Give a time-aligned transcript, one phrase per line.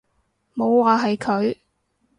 [0.55, 1.57] 冇話係佢